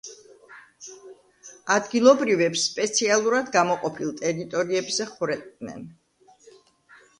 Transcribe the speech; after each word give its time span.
ადგილობრივებს 1.73 2.65
სპეციალურად 2.71 3.53
გამოყოფილ 3.59 4.11
ტერიტორიებზე 4.25 5.11
ხვრეტდნენ. 5.15 5.89